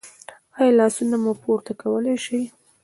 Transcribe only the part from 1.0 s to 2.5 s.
مو پورته کولی شئ؟